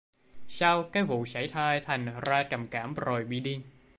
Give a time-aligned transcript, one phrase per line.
[0.47, 3.61] Sau cái vụ sảy thai thành ratrầm cảm rồi bị điên